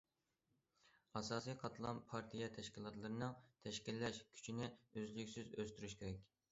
[1.19, 6.31] ئاساسىي قاتلام پارتىيە تەشكىلاتلىرىنىڭ تەشكىللەش كۈچىنى ئۈزلۈكسىز ئۆستۈرۈش كېرەك.